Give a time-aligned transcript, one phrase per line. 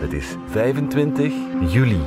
[0.00, 1.32] Het is 25
[1.68, 2.00] juli.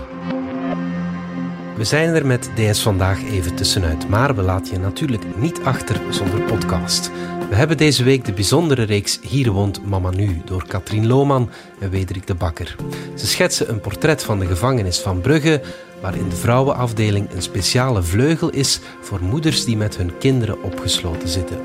[1.76, 6.02] We zijn er met DS Vandaag even tussenuit, maar we laten je natuurlijk niet achter
[6.10, 7.12] zonder podcast.
[7.50, 11.90] We hebben deze week de bijzondere reeks Hier woont Mama Nu door Katrien Lohman en
[11.90, 12.76] Wederik de Bakker.
[13.16, 15.62] Ze schetsen een portret van de gevangenis van Brugge,
[16.02, 21.62] waarin de vrouwenafdeling een speciale vleugel is voor moeders die met hun kinderen opgesloten zitten.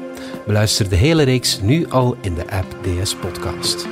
[0.46, 3.86] Beluister de hele reeks nu al in de app DS Podcast.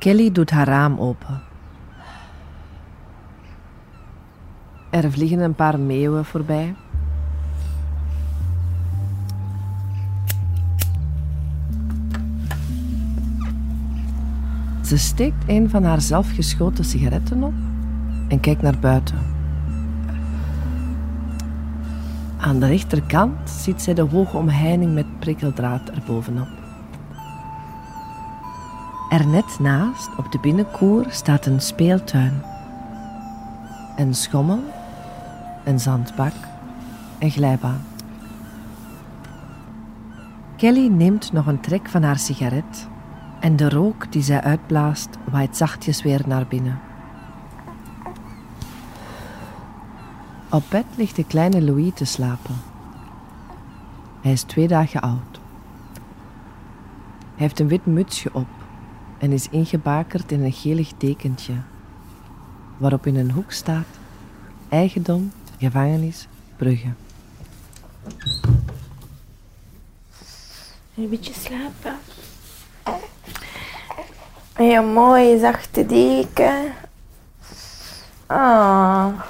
[0.00, 1.40] Kelly doet haar raam open.
[4.90, 6.74] Er vliegen een paar meeuwen voorbij.
[14.84, 17.54] Ze steekt een van haar zelfgeschoten sigaretten op
[18.28, 19.18] en kijkt naar buiten.
[22.38, 26.59] Aan de rechterkant ziet zij de hoge omheining met prikkeldraad erbovenop.
[29.10, 32.42] Er net naast, op de binnenkoer, staat een speeltuin.
[33.96, 34.62] Een schommel,
[35.64, 36.32] een zandbak,
[37.18, 37.84] een glijbaan.
[40.56, 42.88] Kelly neemt nog een trek van haar sigaret
[43.40, 46.80] en de rook die zij uitblaast waait zachtjes weer naar binnen.
[50.50, 52.54] Op bed ligt de kleine Louis te slapen.
[54.20, 55.40] Hij is twee dagen oud.
[57.20, 58.46] Hij heeft een wit mutsje op
[59.20, 61.54] en is ingebakerd in een gelig dekentje,
[62.76, 63.86] waarop in een hoek staat
[64.68, 66.26] eigendom, gevangenis,
[66.56, 66.92] Brugge.
[70.94, 71.98] Een beetje slapen.
[74.56, 76.72] Ja, mooi zachte deken.
[78.26, 79.20] Ah.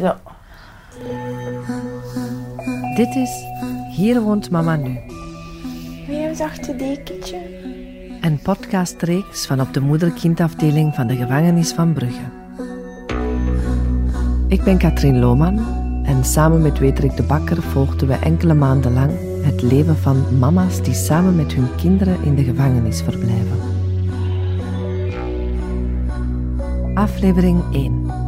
[0.00, 0.14] Zo.
[2.94, 3.30] Dit is
[3.94, 4.98] Hier woont mama nu,
[6.06, 7.36] Weer een zachte dekentje.
[8.20, 12.30] een podcastreeks van op de moeder-kindafdeling van de gevangenis van Brugge.
[14.48, 15.58] Ik ben Katrien Lohman
[16.04, 19.10] en samen met Wederik de Bakker volgden we enkele maanden lang
[19.42, 23.58] het leven van mama's die samen met hun kinderen in de gevangenis verblijven.
[26.94, 28.23] Aflevering 1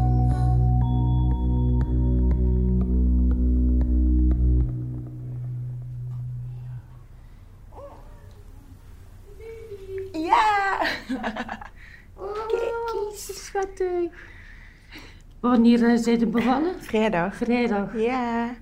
[15.56, 16.74] Wanneer eh, zijn ze bevallen?
[16.88, 17.36] Vrijdag.
[17.36, 17.98] Vrijdag.
[17.98, 18.54] Ja.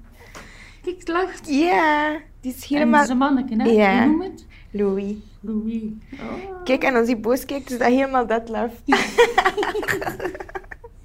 [0.83, 1.49] Kijk, het lacht.
[1.49, 2.17] Ja.
[2.41, 2.93] Die is En helemaal...
[2.93, 3.69] dat is een manneke, hè?
[3.69, 3.99] Ja.
[3.99, 4.47] Hoe noem het?
[4.71, 5.15] Louis.
[5.41, 5.83] Louis.
[6.13, 6.65] Oh.
[6.65, 8.75] Kijk, en als hij boos kijkt, is dat helemaal dat love.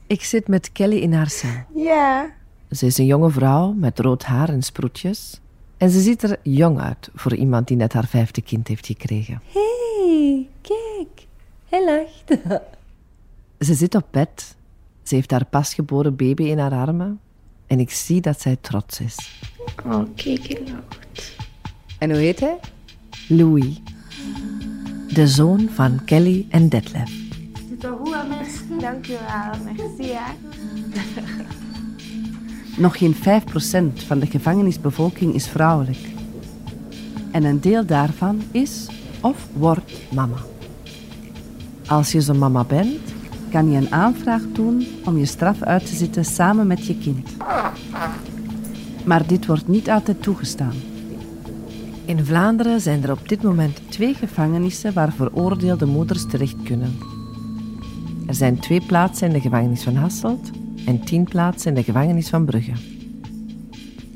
[0.08, 1.64] Ik zit met Kelly in haar cel.
[1.76, 2.30] Ja.
[2.72, 5.42] Ze is een jonge vrouw met rood haar en sproetjes.
[5.78, 9.42] En ze ziet er jong uit voor iemand die net haar vijfde kind heeft gekregen.
[9.52, 11.28] hey, kijk.
[11.70, 12.42] Hij lacht.
[13.60, 14.58] Ze zit op bed.
[15.10, 17.20] Ze heeft haar pasgeboren baby in haar armen.
[17.68, 19.42] En ik zie dat zij trots is.
[19.86, 21.36] Oh, kijk, hij lacht.
[21.98, 22.60] En hoe heet hij?
[23.28, 23.82] Louis.
[25.14, 27.12] De zoon van Kelly en Detlef.
[27.70, 28.80] Zit dat goed aan mensen?
[28.80, 29.52] Dankjewel.
[29.64, 30.32] Merci, hè.
[32.78, 33.18] Nog geen 5%
[34.06, 36.08] van de gevangenisbevolking is vrouwelijk.
[37.32, 38.88] En een deel daarvan is
[39.22, 40.38] of wordt mama.
[41.88, 43.09] Als je zo'n mama bent,
[43.50, 47.30] kan je een aanvraag doen om je straf uit te zitten samen met je kind.
[49.06, 50.74] Maar dit wordt niet altijd toegestaan.
[52.06, 56.98] In Vlaanderen zijn er op dit moment twee gevangenissen waar veroordeelde moeders terecht kunnen.
[58.28, 60.50] Er zijn twee plaatsen in de gevangenis van Hasselt
[60.86, 62.74] en tien plaatsen in de gevangenis van Brugge.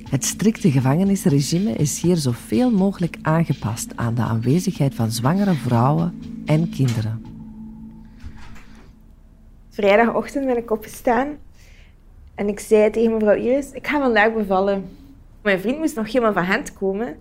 [0.09, 6.13] Het strikte gevangenisregime is hier zoveel mogelijk aangepast aan de aanwezigheid van zwangere vrouwen
[6.45, 7.32] en kinderen.
[9.73, 11.37] Vrijdagochtend ben ik opgestaan
[12.35, 14.89] en ik zei tegen mevrouw Iris, ik ga vandaag bevallen.
[15.41, 17.17] Mijn vriend moest nog helemaal van hand komen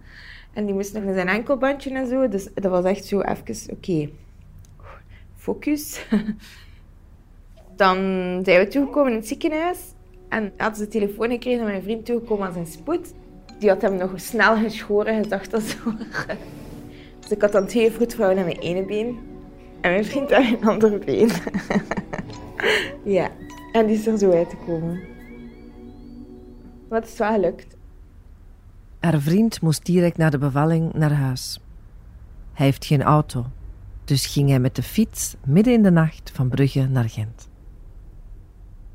[0.52, 2.28] en die moest nog naar zijn enkelbandje en zo.
[2.28, 4.08] Dus dat was echt zo even, oké,
[5.37, 6.06] focus.
[7.76, 7.96] Dan
[8.44, 9.78] zijn we toegekomen in het ziekenhuis
[10.28, 13.12] en hadden ze de telefoon gekregen dat mijn vriend toegekomen aan zijn spoed.
[13.58, 15.78] Die had hem nog snel geschoren, hij dacht dat zo.
[17.20, 19.19] Dus ik had dan twee vroedvrouwen aan mijn ene been.
[19.81, 21.31] En mijn vriend aan een andere been.
[23.19, 23.31] ja,
[23.73, 25.00] en die is er zo uit te komen.
[26.88, 27.76] Wat is wel gelukt.
[29.00, 31.61] Haar vriend moest direct na de bevalling naar huis.
[32.53, 33.47] Hij heeft geen auto,
[34.05, 37.49] dus ging hij met de fiets midden in de nacht van Brugge naar Gent.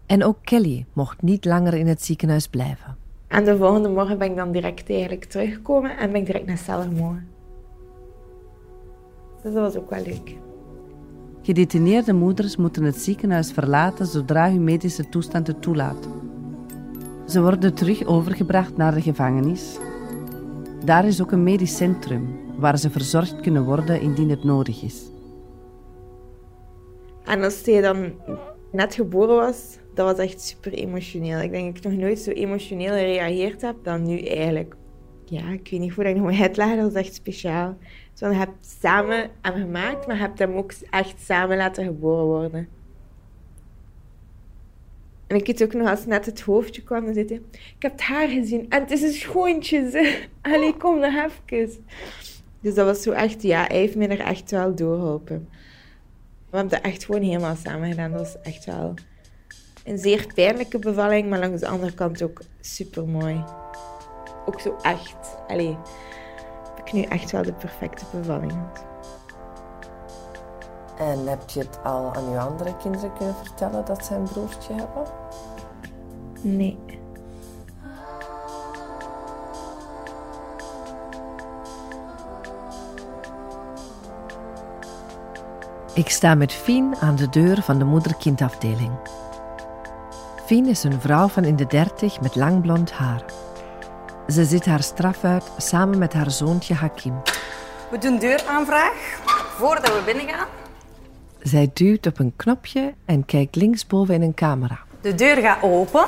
[0.06, 2.98] En ook Kelly mocht niet langer in het ziekenhuis blijven.
[3.28, 6.58] En de volgende morgen ben ik dan direct eigenlijk teruggekomen en ben ik direct naar
[6.58, 7.28] gemogen.
[9.44, 10.36] Dus dat was ook wel leuk.
[11.48, 16.08] Gedetineerde moeders moeten het ziekenhuis verlaten zodra hun medische toestand het toelaat.
[17.28, 19.78] Ze worden terug overgebracht naar de gevangenis.
[20.86, 25.12] Daar is ook een medisch centrum waar ze verzorgd kunnen worden indien het nodig is.
[27.24, 28.14] En als hij dan
[28.72, 31.40] net geboren was, dat was echt super emotioneel.
[31.40, 34.76] Ik denk dat ik nog nooit zo emotioneel gereageerd heb dan nu eigenlijk.
[35.26, 37.78] Ja, ik weet niet hoe ik nog moet uitleggen, dat is echt speciaal.
[38.20, 42.68] Je hebt samen hem gemaakt, maar je hebt hem ook echt samen laten geboren worden.
[45.28, 47.42] En ik weet ook nog, als net het hoofdje kwam, zei hij...
[47.52, 50.16] Ik heb het haar gezien en het is een schoontje.
[50.42, 51.14] Allee, kom nog
[51.48, 51.86] even.
[52.60, 53.42] Dus dat was zo echt...
[53.42, 55.50] Ja, hij heeft me er echt wel doorgeholpen.
[56.50, 58.12] We hebben dat echt gewoon helemaal samen gedaan.
[58.12, 58.94] Dat was echt wel
[59.84, 63.44] een zeer pijnlijke bevalling, maar langs de andere kant ook super mooi.
[64.46, 65.16] Ook zo echt.
[65.48, 66.07] Allee, heb
[66.88, 68.86] ik nu echt wel de perfecte bevalling had.
[70.98, 74.74] En heb je het al aan je andere kinderen kunnen vertellen dat ze een broertje
[74.74, 75.04] hebben?
[76.42, 76.78] Nee.
[85.94, 88.92] Ik sta met Fien aan de deur van de moeder-kindafdeling.
[90.46, 93.26] Fien is een vrouw van in de dertig met lang blond haar.
[94.28, 97.14] Ze zit haar straf uit samen met haar zoontje Hakim.
[97.92, 99.20] We doen deuraanvraag
[99.58, 100.48] voordat we binnengaan.
[101.42, 104.80] Zij duwt op een knopje en kijkt linksboven in een camera.
[105.02, 106.06] De deur gaat open.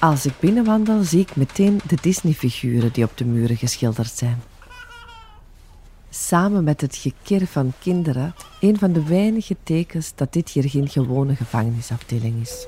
[0.00, 4.42] Als ik binnenwandel, zie ik meteen de Disney-figuren die op de muren geschilderd zijn.
[6.10, 10.88] Samen met het gekir van kinderen, een van de weinige tekens dat dit hier geen
[10.88, 12.66] gewone gevangenisafdeling is.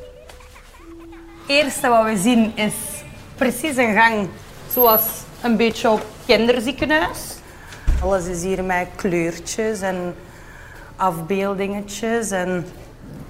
[1.49, 2.75] Eerste wat we zien is
[3.37, 4.29] precies een gang
[4.71, 5.03] zoals
[5.43, 7.35] een beetje op kinderziekenhuis.
[8.03, 10.15] Alles is hier met kleurtjes en
[10.97, 12.31] afbeeldingetjes.
[12.31, 12.67] En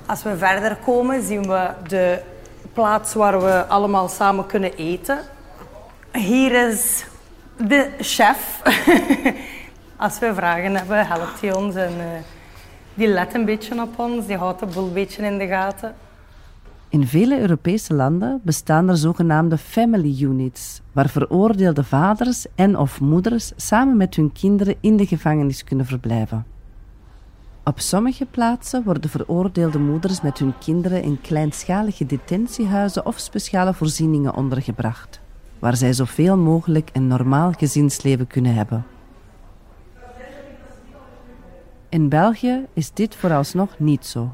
[0.06, 2.22] als we verder komen, zien we de
[2.72, 5.18] plaats waar we allemaal samen kunnen eten.
[6.12, 7.04] Hier is
[7.56, 8.60] de chef.
[9.96, 11.74] Als we vragen hebben, helpt hij ons.
[11.74, 12.04] En, uh,
[12.94, 15.94] die let een beetje op ons, die houdt de boel een beetje in de gaten.
[16.90, 23.52] In vele Europese landen bestaan er zogenaamde family units, waar veroordeelde vaders en of moeders
[23.56, 26.46] samen met hun kinderen in de gevangenis kunnen verblijven.
[27.64, 34.34] Op sommige plaatsen worden veroordeelde moeders met hun kinderen in kleinschalige detentiehuizen of speciale voorzieningen
[34.34, 35.20] ondergebracht,
[35.58, 38.84] waar zij zoveel mogelijk een normaal gezinsleven kunnen hebben.
[41.88, 44.30] In België is dit vooralsnog niet zo.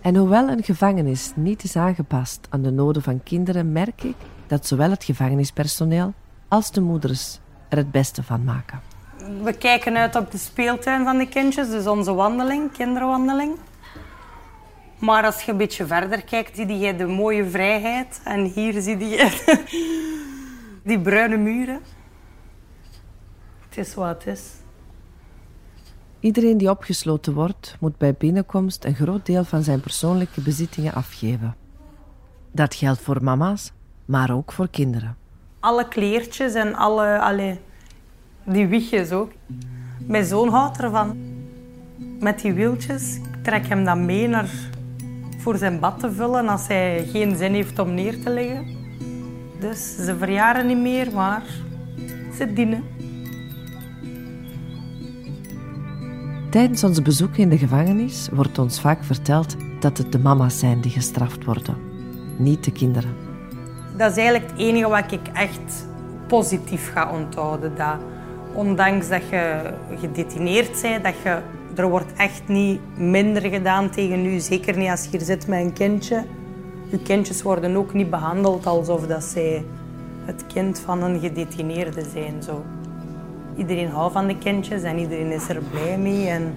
[0.00, 4.16] En hoewel een gevangenis niet is aangepast aan de noden van kinderen, merk ik
[4.46, 6.14] dat zowel het gevangenispersoneel
[6.48, 8.80] als de moeders er het beste van maken.
[9.42, 13.56] We kijken uit op de speeltuin van de kindjes, dus onze wandeling, kinderwandeling.
[14.98, 18.20] Maar als je een beetje verder kijkt, zie je de mooie vrijheid.
[18.24, 19.44] En hier zie je
[20.88, 21.80] die bruine muren.
[23.68, 24.57] Het is wat het is.
[26.20, 31.56] Iedereen die opgesloten wordt, moet bij binnenkomst een groot deel van zijn persoonlijke bezittingen afgeven.
[32.52, 33.72] Dat geldt voor mama's,
[34.04, 35.16] maar ook voor kinderen.
[35.60, 37.58] Alle kleertjes en alle, alle
[38.44, 39.32] die wiegjes ook.
[40.06, 41.16] Mijn zoon houdt ervan.
[42.20, 44.48] Met die wieltjes ik trek hem dan mee naar,
[45.38, 48.76] voor zijn bad te vullen als hij geen zin heeft om neer te leggen.
[49.60, 51.42] Dus ze verjaren niet meer, maar
[52.36, 52.84] ze dienen.
[56.50, 60.80] Tijdens onze bezoeken in de gevangenis wordt ons vaak verteld dat het de mama's zijn
[60.80, 61.76] die gestraft worden,
[62.36, 63.14] niet de kinderen.
[63.96, 65.86] Dat is eigenlijk het enige wat ik echt
[66.26, 67.72] positief ga onthouden.
[67.76, 67.96] Dat
[68.52, 71.38] ondanks dat je gedetineerd bent, dat je,
[71.74, 74.38] er wordt echt niet minder gedaan tegen u.
[74.38, 76.24] Zeker niet als je hier zit met een kindje.
[76.90, 79.64] Je kindjes worden ook niet behandeld alsof dat zij
[80.24, 82.42] het kind van een gedetineerde zijn.
[82.42, 82.64] Zo
[83.58, 86.28] iedereen houdt van de kindjes en iedereen is er blij mee.
[86.28, 86.54] En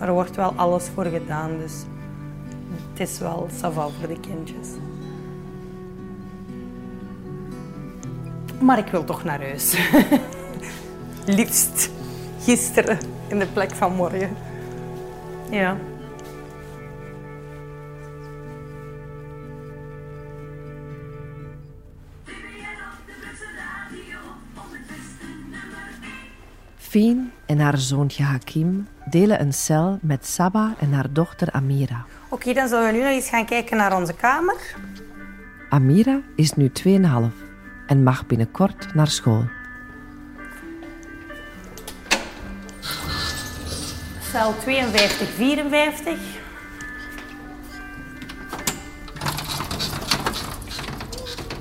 [0.00, 1.84] er wordt wel alles voor gedaan, dus
[2.90, 4.68] het is wel saval voor de kindjes.
[8.60, 9.78] Maar ik wil toch naar huis.
[11.36, 11.90] Liefst.
[12.40, 14.30] gisteren in de plek van morgen.
[15.50, 15.76] Ja.
[26.88, 32.04] Fien en haar zoontje Hakim delen een cel met Saba en haar dochter Amira.
[32.28, 34.56] Oké, dan zullen we nu nog eens gaan kijken naar onze kamer.
[35.68, 36.90] Amira is nu 2,5
[37.86, 39.44] en mag binnenkort naar school.
[44.30, 46.18] Cel 52, 54.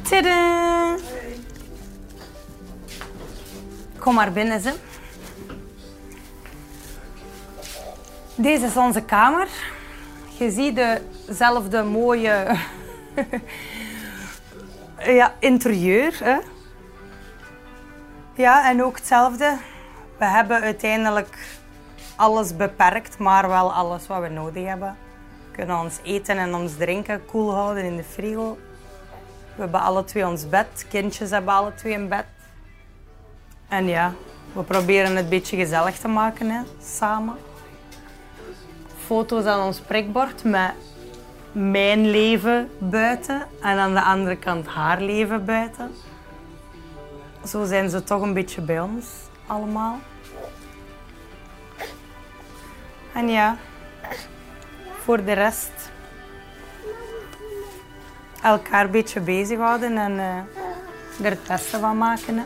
[0.10, 0.96] Tadaa!
[3.98, 4.87] Kom maar binnen, ze.
[8.40, 9.48] Deze is onze kamer.
[10.38, 10.80] Je ziet
[11.26, 12.58] dezelfde mooie
[15.20, 16.20] ja, interieur.
[16.24, 16.38] Hè?
[18.34, 19.58] Ja, en ook hetzelfde.
[20.18, 21.38] We hebben uiteindelijk
[22.16, 24.98] alles beperkt, maar wel alles wat we nodig hebben.
[25.50, 28.58] We kunnen ons eten en ons drinken koel houden in de frigo.
[29.56, 30.86] We hebben alle twee ons bed.
[30.90, 32.26] Kindjes hebben alle twee een bed.
[33.68, 34.14] En ja,
[34.54, 37.47] we proberen het een beetje gezellig te maken hè, samen.
[39.08, 40.74] Foto's aan ons prikbord met
[41.52, 45.92] mijn leven buiten en aan de andere kant haar leven buiten.
[47.46, 49.06] Zo zijn ze toch een beetje bij ons
[49.46, 50.00] allemaal.
[53.14, 53.58] En ja,
[55.04, 55.92] voor de rest
[58.44, 62.46] elkaar een beetje bezighouden en eh, er het van maken.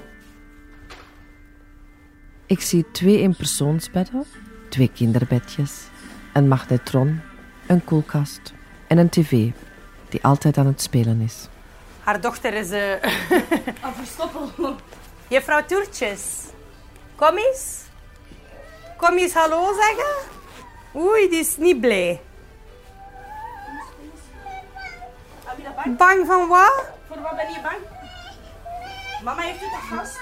[2.46, 4.26] Ik zie twee eenpersoonsbedden,
[4.70, 5.91] twee kinderbedjes,
[6.34, 7.22] een magnetron,
[7.68, 8.54] een koelkast
[8.88, 9.50] en een tv
[10.10, 11.48] die altijd aan het spelen is.
[12.04, 12.70] Haar dochter is...
[12.70, 12.92] eh
[13.84, 14.76] Aan verstoppen.
[15.28, 16.44] Juffrouw Toertjes,
[17.16, 17.80] kom eens.
[18.98, 20.30] Kom eens hallo zeggen.
[20.96, 22.22] Oei, die is niet blij.
[25.98, 26.86] Bang van wat?
[27.08, 27.78] Voor wat ben je bang?
[29.24, 30.20] Mama heeft het vast.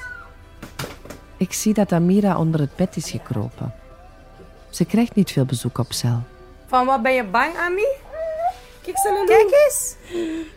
[1.38, 3.74] Ik zie dat Amira onder het bed is gekropen.
[4.70, 6.24] Ze krijgt niet veel bezoek op cel.
[6.68, 7.88] Van wat ben je bang, Ami?
[8.82, 9.26] Kijk, Salon.
[9.26, 9.96] Kijk eens.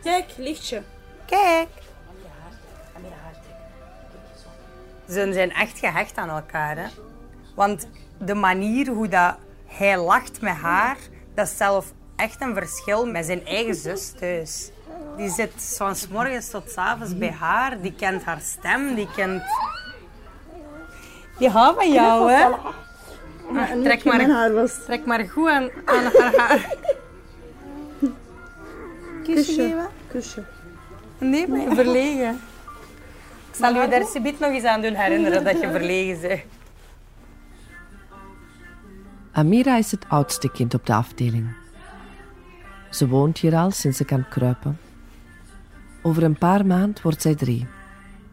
[0.03, 0.81] Kijk, lichtje.
[1.25, 1.67] Kijk.
[5.07, 6.77] Ze zijn echt gehecht aan elkaar.
[6.77, 6.87] Hè?
[7.55, 10.97] Want de manier hoe dat hij lacht met haar,
[11.33, 14.71] dat is zelf echt een verschil met zijn eigen zus thuis.
[15.17, 17.81] Die zit van 's morgens tot 's avonds bij haar.
[17.81, 19.43] Die kent haar stem, die kent...
[21.37, 22.49] Die houdt van jou, hè?
[23.51, 26.75] Ah, trek, maar, trek maar goed aan, aan haar haar.
[29.23, 29.87] Kusje geven?
[30.07, 30.43] Kusje.
[31.17, 32.39] Nee, maar verlegen.
[33.49, 36.41] Ik zal je daar subiet nog eens aan doen herinneren dat je verlegen bent.
[39.31, 41.55] Amira is het oudste kind op de afdeling.
[42.89, 44.79] Ze woont hier al sinds ze kan kruipen.
[46.01, 47.67] Over een paar maanden wordt zij drie.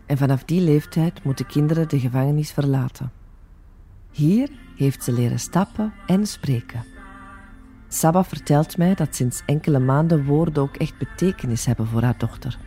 [0.07, 3.12] En vanaf die leeftijd moeten kinderen de gevangenis verlaten.
[4.11, 4.50] Hier
[4.85, 6.85] heeft ze leren stappen en spreken.
[7.89, 12.59] Saba vertelt mij dat sinds enkele maanden woorden ook echt betekenis hebben voor haar dochter.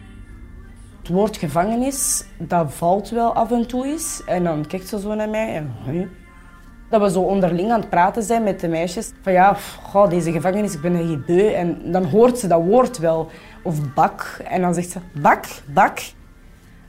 [0.99, 4.21] Het woord gevangenis, dat valt wel af en toe eens.
[4.25, 5.71] En dan kijkt ze zo naar mij en...
[6.89, 9.11] Dat we zo onderling aan het praten zijn met de meisjes.
[9.21, 11.53] Van ja, goh, deze gevangenis, ik ben er beu.
[11.53, 13.31] En dan hoort ze dat woord wel.
[13.63, 14.39] Of bak.
[14.47, 15.99] En dan zegt ze, bak, bak.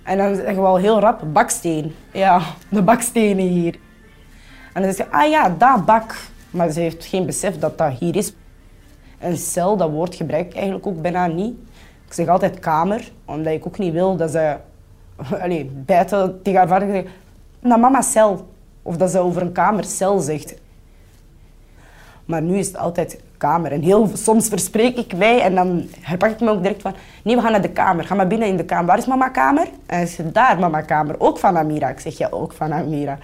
[0.03, 1.95] En dan zeggen we al heel rap, baksteen.
[2.13, 3.79] Ja, de bakstenen hier.
[4.75, 6.17] En dan zegt ze, ah ja, dat bak.
[6.51, 8.33] Maar ze heeft geen besef dat dat hier is.
[9.19, 11.55] Een cel, dat woord gebruik ik eigenlijk ook bijna niet.
[12.07, 14.57] Ik zeg altijd kamer, omdat ik ook niet wil dat ze
[15.43, 17.13] allee, bijten tegen haar vader zeggen,
[17.61, 18.49] naar mama cel.
[18.83, 20.55] Of dat ze over een kamer cel zegt.
[22.25, 23.73] Maar nu is het altijd kamer.
[23.73, 26.95] En heel soms verspreek ik mij en dan herpak ik me ook direct van...
[27.23, 28.05] Nee, we gaan naar de kamer.
[28.05, 28.87] Ga maar binnen in de kamer.
[28.87, 29.69] Waar is mama kamer?
[29.87, 31.15] En zegt, daar mama kamer.
[31.19, 31.89] Ook van Amira.
[31.89, 33.19] Ik zeg, ja, ook van Amira.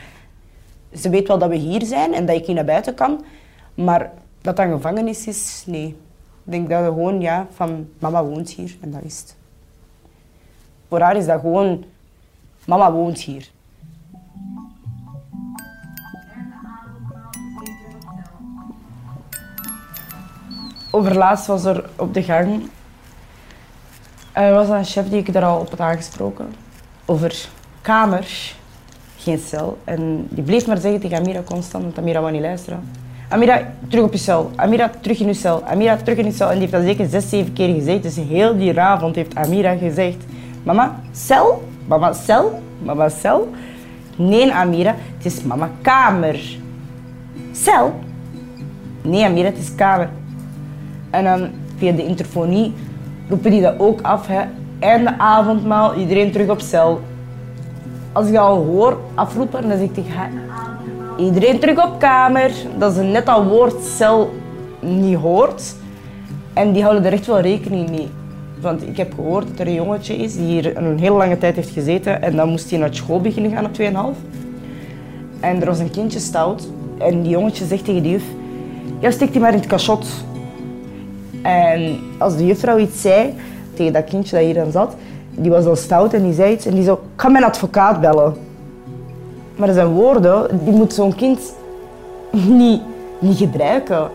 [0.95, 3.25] Ze weet wel dat we hier zijn en dat ik hier naar buiten kan.
[3.75, 5.87] Maar dat dat een gevangenis is, nee.
[6.45, 9.37] Ik denk dat we gewoon, ja, van mama woont hier en dat is het.
[10.89, 11.85] Voor haar is dat gewoon,
[12.65, 13.51] mama woont hier.
[20.91, 22.71] Overlaatst was er op de gang...
[24.33, 26.55] Er was een chef die ik daar al op had aangesproken.
[27.05, 27.49] Over
[27.81, 28.55] kamer,
[29.23, 29.79] geen cel.
[29.85, 32.81] En die bleef maar zeggen tegen Amira constant, want Amira wou niet luisteren.
[33.29, 34.51] Amira, terug op je cel.
[34.57, 35.65] Amira, terug in je cel.
[35.65, 36.47] Amira, terug in je cel.
[36.47, 38.03] En die heeft dat zeker zes, zeven keer gezegd.
[38.03, 40.17] Dus heel die avond heeft Amira gezegd...
[40.63, 41.63] Mama, cel?
[41.87, 42.63] Mama, cel?
[42.83, 43.49] Mama, cel?
[44.17, 46.41] Nee, Amira, het is mama kamer.
[47.53, 47.95] Cel?
[49.03, 50.09] Nee, Amira, het is kamer.
[51.11, 52.73] En dan via de interfonie
[53.29, 54.27] roepen die dat ook af.
[54.27, 54.41] Hè.
[54.79, 57.01] Einde avondmaal, iedereen terug op cel.
[58.21, 60.31] Als ik al hoor afroepen, dan zeg ik tegen.
[61.19, 62.53] Iedereen terug op kamer.
[62.79, 64.31] Dat ze net dat woord cel
[64.81, 65.75] niet hoort.
[66.53, 68.09] En die houden er echt wel rekening mee.
[68.61, 71.57] Want ik heb gehoord dat er een jongetje is die hier een hele lange tijd
[71.57, 72.23] heeft gezeten.
[72.23, 74.19] En dan moest hij naar school beginnen gaan op 2,5.
[75.41, 76.69] En er was een kindje stout.
[76.99, 78.25] En die jongetje zegt tegen de juf...
[78.99, 80.07] Ja, steek die maar in het cachot.
[81.43, 83.35] En als de juffrouw iets zei
[83.75, 84.97] tegen dat kindje dat hier dan zat...
[85.41, 86.67] Die was dan stout en die zei iets.
[86.67, 86.93] En die zo...
[86.93, 88.35] Ik ga mijn advocaat bellen.
[89.57, 91.55] Maar dat zijn woorden, die moet zo'n kind
[92.61, 92.81] niet,
[93.19, 94.11] niet gebruiken.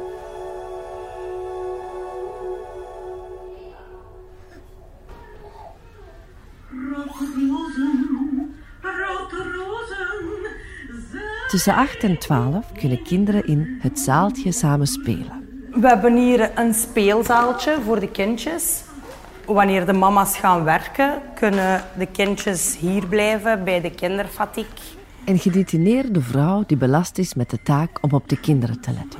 [11.50, 15.48] Tussen 8 en 12 kunnen kinderen in het zaaltje samen spelen.
[15.74, 18.85] We hebben hier een speelzaaltje voor de kindjes.
[19.46, 24.80] Wanneer de mama's gaan werken, kunnen de kindjes hier blijven bij de kinderfatiek.
[25.26, 29.20] Een gedetineerde vrouw die belast is met de taak om op de kinderen te letten.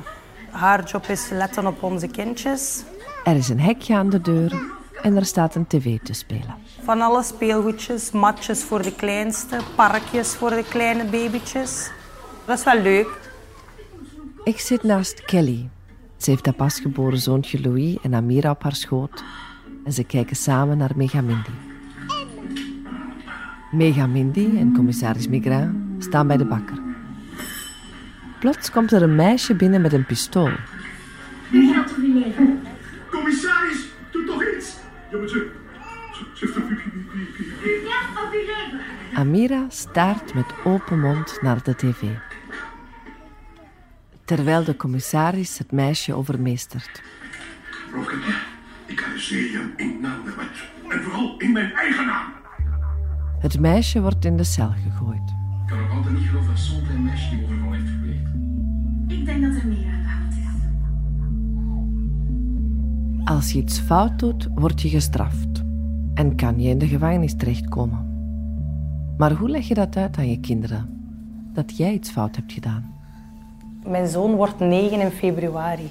[0.50, 2.84] Haar job is letten op onze kindjes.
[3.24, 4.62] Er is een hekje aan de deur
[5.02, 6.54] en er staat een tv te spelen.
[6.82, 11.90] Van alle speelgoedjes, matjes voor de kleinste, parkjes voor de kleine babytjes.
[12.44, 13.08] Dat is wel leuk.
[14.44, 15.68] Ik zit naast Kelly.
[16.16, 19.24] Ze heeft haar pasgeboren zoontje Louis en Amira op haar schoot.
[19.86, 21.50] En ze kijken samen naar Megamindi.
[23.72, 26.78] Megamindi en commissaris Migrin staan bij de bakker.
[28.40, 30.50] Plots komt er een meisje binnen met een pistool.
[33.10, 34.76] Commissaris, doe toch iets!
[35.10, 35.50] Ja, maar ze...
[36.34, 36.84] Ze, heeft.
[39.14, 42.02] Amira staart met open mond naar de tv.
[44.24, 47.02] Terwijl de commissaris het meisje overmeestert.
[47.92, 48.18] Roken,
[49.24, 50.92] je in naam der wet.
[50.92, 52.26] En vooral in mijn eigen naam.
[53.38, 55.34] Het meisje wordt in de cel gegooid.
[55.62, 58.30] Ik kan ook altijd niet geloven dat zo'n klein meisje die overval heeft gepleegd.
[59.08, 60.44] Ik denk dat er meer aan de hand is.
[63.24, 65.62] Als je iets fout doet, word je gestraft.
[66.14, 68.14] En kan je in de gevangenis terechtkomen.
[69.16, 70.88] Maar hoe leg je dat uit aan je kinderen?
[71.52, 72.94] Dat jij iets fout hebt gedaan.
[73.86, 75.90] Mijn zoon wordt 9 in februari.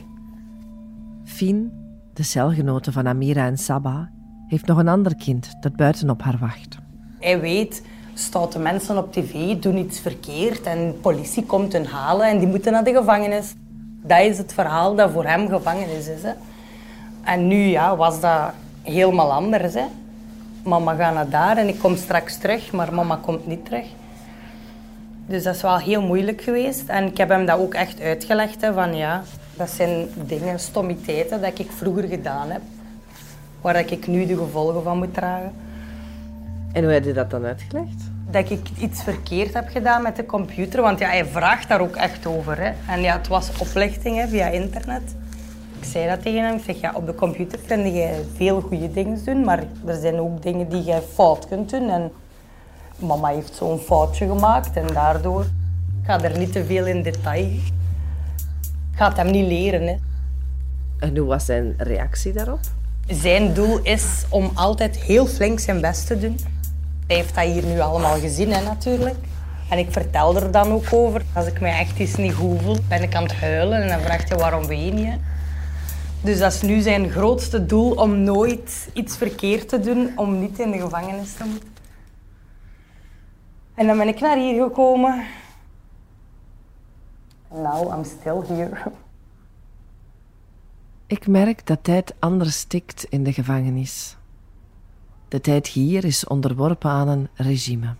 [1.23, 1.71] Fien,
[2.15, 4.09] de celgenote van Amira en Saba,
[4.47, 6.77] heeft nog een ander kind dat buiten op haar wacht.
[7.19, 7.81] Hij weet,
[8.13, 12.47] stoute mensen op tv doen iets verkeerd en de politie komt hen halen en die
[12.47, 13.53] moeten naar de gevangenis.
[14.01, 16.23] Dat is het verhaal dat voor hem gevangenis is.
[16.23, 16.31] Hè.
[17.23, 19.73] En nu ja, was dat helemaal anders.
[19.73, 19.85] Hè.
[20.63, 23.85] Mama gaat naar daar en ik kom straks terug, maar mama komt niet terug.
[25.27, 26.89] Dus dat is wel heel moeilijk geweest.
[26.89, 28.61] En ik heb hem dat ook echt uitgelegd.
[28.61, 29.23] Hè, van ja,
[29.57, 32.61] dat zijn dingen, stommiteiten dat ik vroeger gedaan heb.
[33.61, 35.51] Waar ik nu de gevolgen van moet dragen.
[36.71, 38.11] En hoe heb je dat dan uitgelegd?
[38.29, 40.81] Dat ik iets verkeerd heb gedaan met de computer.
[40.81, 42.57] Want ja, hij vraagt daar ook echt over.
[42.57, 42.71] Hè.
[42.93, 45.15] En ja, het was oplichting hè, via internet.
[45.79, 46.55] Ik zei dat tegen hem.
[46.55, 49.43] Ik zeg, ja, op de computer kun je veel goede dingen doen.
[49.43, 51.89] Maar er zijn ook dingen die je fout kunt doen.
[51.89, 52.11] En
[52.99, 54.77] mama heeft zo'n foutje gemaakt.
[54.77, 55.41] En daardoor...
[56.01, 57.47] Ik ga er niet te veel in detail.
[58.95, 59.87] Ik ga het hem niet leren.
[59.87, 59.95] Hè.
[60.99, 62.59] En hoe was zijn reactie daarop?
[63.07, 66.39] Zijn doel is om altijd heel flink zijn best te doen.
[67.07, 69.15] Hij heeft dat hier nu allemaal gezien, hè, natuurlijk.
[69.69, 71.21] En ik vertel er dan ook over.
[71.33, 73.81] Als ik mij echt iets niet goed voel, ben ik aan het huilen.
[73.81, 75.13] En dan vraagt hij, waarom ween je?
[76.21, 80.59] Dus dat is nu zijn grootste doel, om nooit iets verkeerd te doen, om niet
[80.59, 81.69] in de gevangenis te moeten.
[83.75, 85.23] En dan ben ik naar hier gekomen.
[87.55, 88.91] Now I'm still here.
[91.07, 94.17] Ik merk dat tijd anders stikt in de gevangenis.
[95.27, 97.95] De tijd hier is onderworpen aan een regime.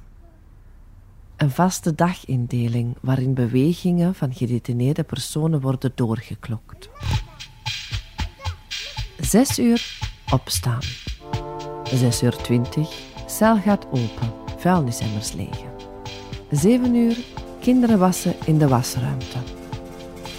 [1.38, 6.90] Een vaste dagindeling waarin bewegingen van gedetineerde personen worden doorgeklokt.
[9.20, 10.00] Zes uur
[10.32, 10.82] opstaan.
[11.84, 15.70] Zes uur twintig, cel gaat open, vuilnisemmers legen.
[16.52, 17.18] Zeven uur,
[17.66, 19.38] kinderen wassen in de wasruimte.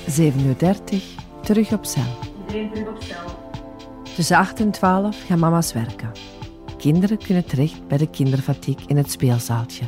[0.06, 2.02] Zeven uur dertig, terug op cel.
[2.46, 3.24] Iedereen terug op cel.
[4.14, 6.12] Tussen 8 en 12 gaan mama's werken.
[6.78, 9.84] Kinderen kunnen terecht bij de kinderfatiek in het speelzaaltje.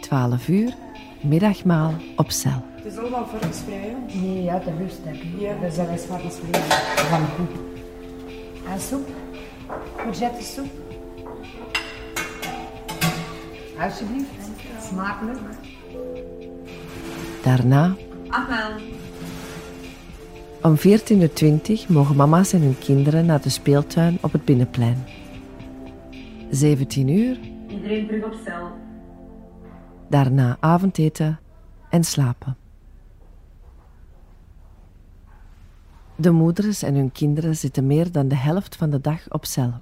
[0.00, 0.74] 12 uur,
[1.20, 2.62] middagmaal op cel.
[2.74, 3.96] Het is allemaal varkensvrij?
[4.12, 5.40] Nee, ja, de rust heb je.
[5.40, 5.60] Ja.
[5.60, 6.60] Dat zijn varkensvrij.
[6.96, 7.58] Van goed.
[8.72, 9.08] En soep?
[9.96, 10.68] Courgette soep?
[13.78, 14.39] Alsjeblieft.
[14.90, 15.38] Smakelijk.
[17.42, 17.96] Daarna,
[18.28, 18.70] Afwel.
[20.62, 25.04] om 14.20 uur, mogen mama's en hun kinderen naar de speeltuin op het binnenplein.
[26.50, 28.68] 17 uur, Iedereen terug op stel.
[30.08, 31.40] daarna avondeten
[31.90, 32.56] en slapen.
[36.16, 39.72] De moeders en hun kinderen zitten meer dan de helft van de dag op cel.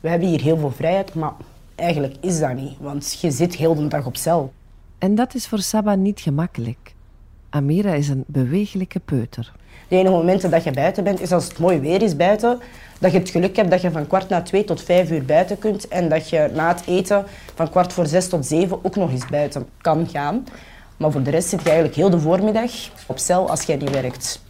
[0.00, 1.32] We hebben hier heel veel vrijheid, maar
[1.74, 2.72] eigenlijk is dat niet.
[2.80, 4.52] Want je zit heel de dag op cel.
[4.98, 6.94] En dat is voor Saba niet gemakkelijk.
[7.50, 9.52] Amira is een bewegelijke peuter.
[9.88, 12.58] De enige momenten dat je buiten bent, is als het mooi weer is buiten.
[13.00, 15.58] Dat je het geluk hebt dat je van kwart na twee tot vijf uur buiten
[15.58, 15.88] kunt.
[15.88, 19.26] En dat je na het eten van kwart voor zes tot zeven ook nog eens
[19.26, 20.44] buiten kan gaan.
[20.96, 22.70] Maar voor de rest zit je eigenlijk heel de voormiddag
[23.06, 24.42] op cel als jij niet werkt.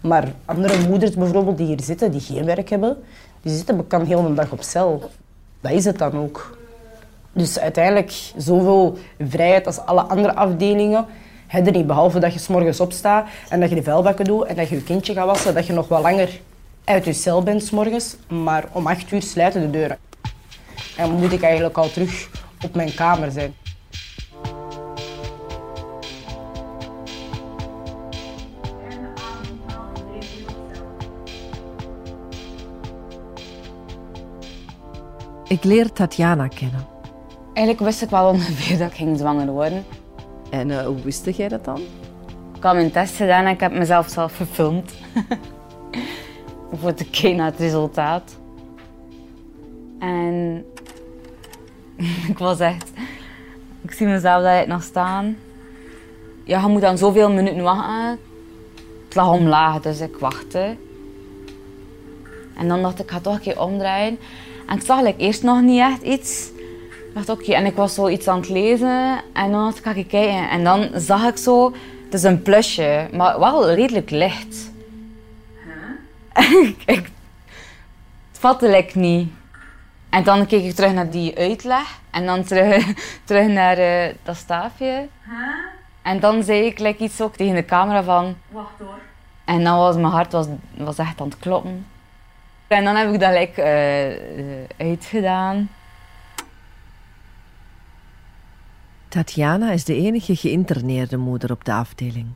[0.00, 2.96] Maar andere moeders bijvoorbeeld die hier zitten, die geen werk hebben,
[3.42, 5.10] die zitten kan heel de dag op cel.
[5.60, 6.58] Dat is het dan ook.
[7.32, 11.06] Dus uiteindelijk zoveel vrijheid als alle andere afdelingen
[11.46, 11.86] heb je niet.
[11.86, 14.74] Behalve dat je 's morgens opstaat en dat je de vuilbakken doet en dat je
[14.74, 16.40] je kindje gaat wassen, dat je nog wat langer
[16.84, 18.16] uit je cel bent 's morgens.
[18.28, 19.98] Maar om acht uur sluiten de deuren.
[20.96, 22.30] En moet ik eigenlijk al terug
[22.64, 23.54] op mijn kamer zijn.
[35.48, 36.86] Ik leer Tatjana kennen.
[37.54, 39.84] Eigenlijk wist ik wel ongeveer dat ik ging zwanger worden.
[40.50, 41.80] En eh, hoe wist jij dat dan?
[42.56, 44.92] Ik had mijn test gedaan en ik heb mezelf zelf gefilmd.
[46.80, 48.38] Voor te kijken naar het resultaat.
[49.98, 50.64] En
[52.32, 52.90] ik was echt...
[53.82, 55.36] Ik zie mezelf daar nog staan.
[56.44, 58.18] Ja, je moet dan zoveel minuten wachten.
[59.04, 60.76] Het lag omlaag, dus ik wachtte.
[62.56, 64.18] En dan dacht ik, ik ga toch een keer omdraaien.
[64.68, 66.50] En ik zag like, eerst nog niet echt iets.
[66.88, 69.20] Ik dacht, oké, en ik was zo iets aan het lezen.
[69.32, 70.50] En dan ik, ga ik kijken.
[70.50, 71.72] En dan zag ik zo,
[72.04, 74.70] het is een plusje, maar wel redelijk licht.
[76.86, 77.10] ik,
[78.28, 79.28] het vatte like niet.
[80.10, 82.00] En dan keek ik terug naar die uitleg.
[82.10, 85.08] En dan terug, terug naar eh, dat staafje.
[86.02, 88.36] En dan zei ik like, iets ook tegen de camera van...
[88.48, 88.98] Wacht hoor.
[89.44, 91.86] En dan was mijn hart was, was echt aan het kloppen.
[92.68, 95.68] En dan heb ik dat eh, uitgedaan.
[99.08, 102.26] Tatjana is de enige geïnterneerde moeder op de afdeling.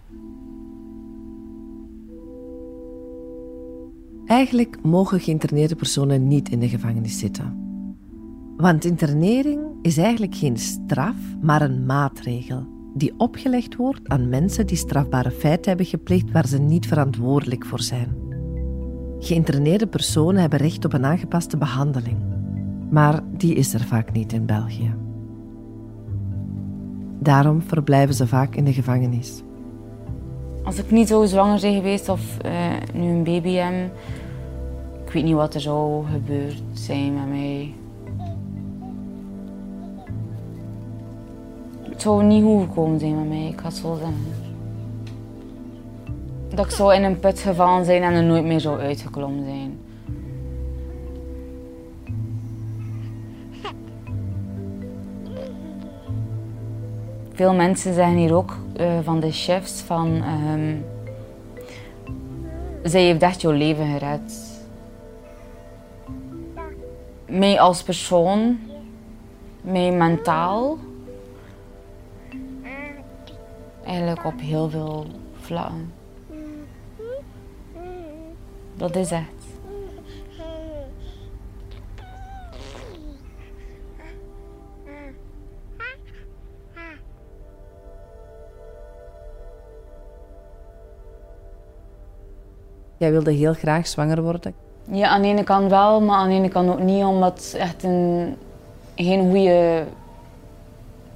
[4.26, 7.60] Eigenlijk mogen geïnterneerde personen niet in de gevangenis zitten.
[8.56, 14.76] Want internering is eigenlijk geen straf, maar een maatregel die opgelegd wordt aan mensen die
[14.76, 18.21] strafbare feiten hebben gepleegd waar ze niet verantwoordelijk voor zijn.
[19.24, 22.16] Geïnterneerde personen hebben recht op een aangepaste behandeling,
[22.90, 24.94] maar die is er vaak niet in België.
[27.18, 29.42] Daarom verblijven ze vaak in de gevangenis.
[30.64, 32.52] Als ik niet zo zwanger zijn geweest of eh,
[32.94, 33.92] nu een baby heb,
[35.06, 37.74] ik weet niet wat er zou gebeurd zijn met mij.
[41.82, 44.51] Het zou niet goed gekomen zijn met mij, ik het zo zeggen.
[46.54, 49.80] Dat ik zou in een put gevallen zijn en er nooit meer zou uitgeklommen zijn.
[57.32, 60.22] Veel mensen zeggen hier ook eh, van de chefs van...
[60.22, 60.76] ehm,
[62.82, 64.50] zij heeft echt jouw leven gered.
[67.26, 68.58] Mij als persoon,
[69.60, 70.78] mij mentaal.
[73.84, 75.06] Eigenlijk op heel veel
[75.40, 76.01] vlakken.
[78.74, 79.26] Dat is echt.
[92.96, 94.54] Jij wilde heel graag zwanger worden.
[94.84, 97.54] Ja, aan de ene kant wel, maar aan de ene kant ook niet, omdat het
[97.54, 98.36] echt een
[98.94, 99.84] geen goede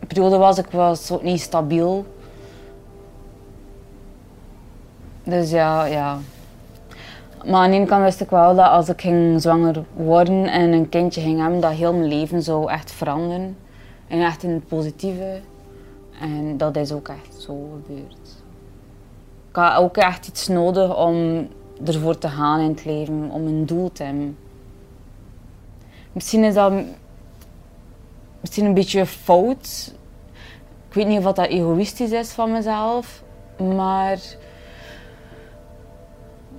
[0.06, 0.58] periode was.
[0.58, 2.06] Ik was ook niet stabiel.
[5.22, 6.18] Dus ja, ja.
[7.46, 10.88] Maar aan de kant wist ik wel dat als ik ging zwanger worden en een
[10.88, 13.56] kindje ging hebben, dat heel mijn leven zou echt veranderen.
[14.08, 15.40] En echt in het positieve.
[16.20, 18.42] En dat is ook echt zo gebeurd.
[19.48, 21.48] Ik had ook echt iets nodig om
[21.84, 24.36] ervoor te gaan in het leven, om een doel te hebben.
[26.12, 26.72] Misschien is dat
[28.40, 29.94] misschien een beetje fout.
[30.88, 33.22] Ik weet niet of dat egoïstisch is van mezelf,
[33.76, 34.18] maar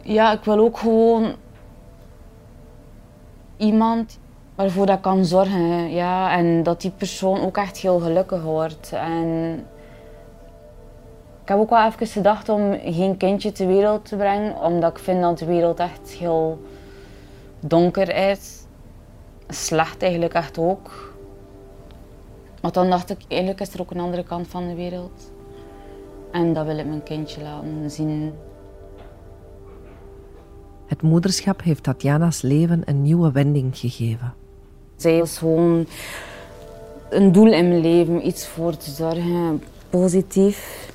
[0.07, 1.35] ja, ik wil ook gewoon
[3.57, 4.19] iemand
[4.55, 5.89] waarvoor dat kan zorgen.
[5.89, 8.91] Ja, en dat die persoon ook echt heel gelukkig wordt.
[8.93, 9.53] En
[11.41, 15.03] ik heb ook wel even gedacht om geen kindje ter wereld te brengen, omdat ik
[15.03, 16.61] vind dat de wereld echt heel
[17.59, 18.65] donker is.
[19.47, 21.15] Slecht eigenlijk echt ook.
[22.61, 25.31] Maar dan dacht ik, eigenlijk is er ook een andere kant van de wereld.
[26.31, 28.33] En dat wil ik mijn kindje laten zien.
[30.87, 34.33] Het moederschap heeft Tatjana's leven een nieuwe wending gegeven.
[34.95, 35.85] Zij is gewoon
[37.09, 40.91] een doel in mijn leven, iets voor te zorgen, positief.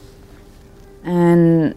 [1.03, 1.75] En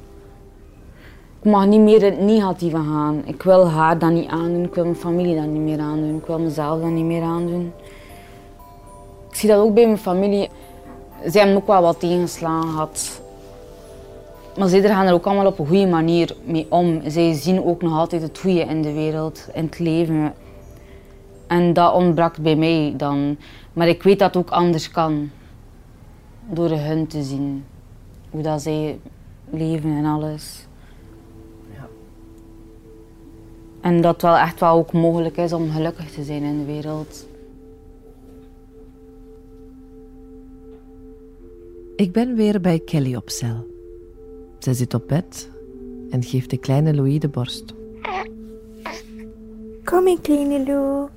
[1.41, 3.21] ik mag niet meer in het negatieve gaan.
[3.25, 6.25] Ik wil haar dat niet aandoen, ik wil mijn familie dat niet meer aandoen, ik
[6.25, 7.71] wil mezelf dat niet meer aandoen.
[9.29, 10.49] Ik zie dat ook bij mijn familie.
[11.31, 13.21] Ze hebben ook wel wat tegenslagen gehad.
[14.57, 17.01] Maar zij gaan er ook allemaal op een goede manier mee om.
[17.07, 20.33] Zij zien ook nog altijd het goede in de wereld, in het leven.
[21.47, 23.37] En dat ontbrak bij mij dan.
[23.73, 25.29] Maar ik weet dat het ook anders kan.
[26.49, 27.65] Door hun te zien.
[28.29, 28.99] Hoe dat zij
[29.49, 30.67] leven en alles.
[31.73, 31.87] Ja.
[33.81, 36.65] En dat het wel echt wel ook mogelijk is om gelukkig te zijn in de
[36.65, 37.27] wereld.
[41.95, 43.74] Ik ben weer bij Kelly op cel.
[44.59, 45.49] Zij zit op bed
[46.09, 47.73] en geeft de kleine Louis de borst.
[49.83, 51.07] Kom in, kleine Lou.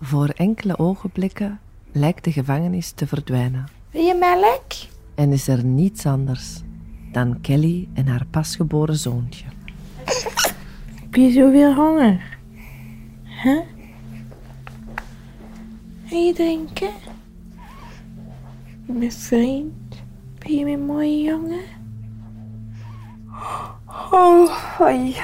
[0.00, 1.60] Voor enkele ogenblikken
[1.92, 3.66] lijkt de gevangenis te verdwijnen.
[3.90, 4.72] Wil je melk?
[5.14, 6.60] En is er niets anders
[7.12, 9.44] dan Kelly en haar pasgeboren zoontje.
[11.00, 12.38] Heb je zoveel honger?
[13.42, 13.60] Huh?
[16.08, 16.90] Wil je drinken?
[18.86, 19.94] Mijn vriend,
[20.38, 21.80] ben je mijn mooie jongen?
[24.14, 25.16] Oh, hoi.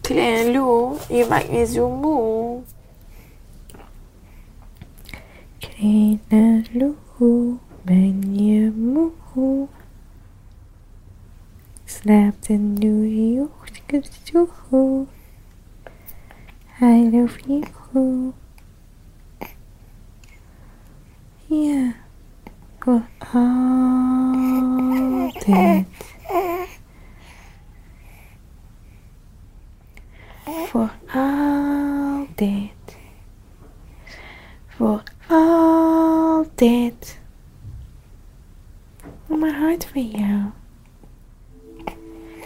[0.00, 2.62] Kleine Lou, je maakt me zo moe.
[5.58, 9.66] Kleine Lou, ben je moe?
[11.84, 15.08] Slaapt en doe je ochtend zo goed.
[16.80, 18.32] I love you.
[21.46, 21.92] Ja,
[22.78, 23.02] voor
[30.46, 30.68] altijd.
[30.68, 32.98] Voor altijd.
[34.66, 37.20] Voor altijd.
[39.26, 40.42] Mijn hart van jou.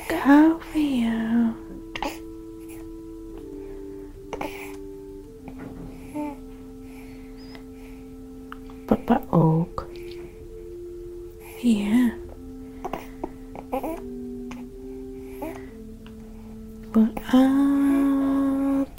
[0.08, 1.50] Ik hou van jou.
[8.86, 9.86] Papa ook.
[11.62, 12.18] Ja.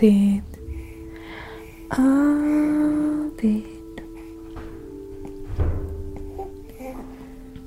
[0.01, 0.41] Voor altijd.
[1.87, 3.63] Altijd.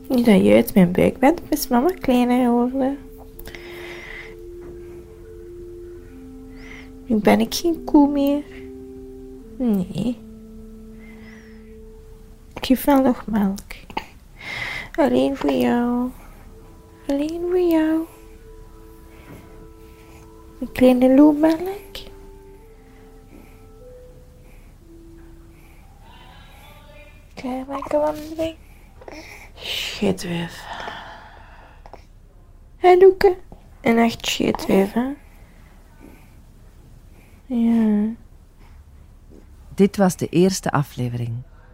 [0.09, 2.99] Nu dat je uit mijn buik bent, is mama kleiner geworden.
[7.07, 8.45] Nu ben ik geen koe meer.
[9.57, 10.19] Nee.
[12.55, 13.61] Ik geef wel nog melk.
[14.95, 16.11] Alleen voor jou.
[17.07, 18.01] Alleen voor jou.
[20.61, 21.84] Een kleine loemelk.
[28.05, 28.57] Wandeling.
[29.55, 30.65] Schitwijf.
[32.77, 33.37] Hé Loeke.
[33.81, 35.09] Een echt schitwijf, hè?
[37.47, 38.09] Ja.
[39.75, 41.33] Dit was de eerste aflevering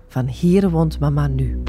[0.09, 1.63] van Hier woont mama nu.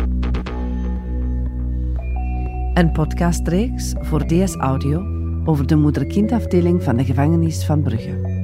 [2.74, 5.06] Een podcastreeks voor DS Audio
[5.46, 8.40] over de moeder-kindafdeling van de gevangenis van Brugge.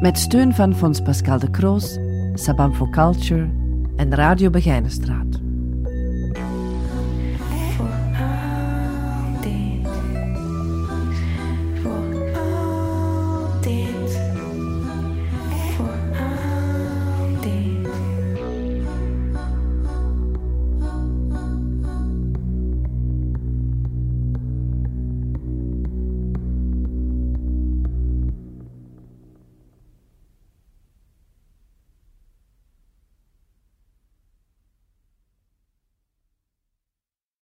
[0.00, 1.98] Met steun van Fonds Pascal de Kroos,
[2.34, 3.59] Sabam for Culture
[4.00, 5.49] en Radio Begijnenstraat.